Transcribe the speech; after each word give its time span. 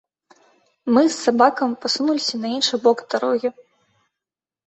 Мы 0.93 1.01
з 1.07 1.11
сабакамі 1.25 1.75
пасунуліся 1.83 2.35
на 2.45 2.53
іншы 2.55 2.75
бок 2.87 2.97
дарогі. 3.15 3.49